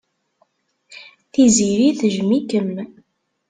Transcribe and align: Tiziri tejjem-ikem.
Tiziri 1.31 1.87
tejjem-ikem. 1.99 2.69